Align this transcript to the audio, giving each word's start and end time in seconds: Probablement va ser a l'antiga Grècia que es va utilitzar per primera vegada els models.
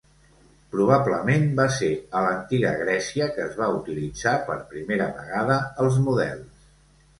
Probablement 0.75 1.45
va 1.59 1.67
ser 1.75 1.89
a 2.19 2.23
l'antiga 2.29 2.73
Grècia 2.81 3.29
que 3.37 3.45
es 3.45 3.55
va 3.61 3.69
utilitzar 3.77 4.35
per 4.51 4.59
primera 4.75 5.13
vegada 5.21 5.63
els 5.87 6.03
models. 6.11 6.69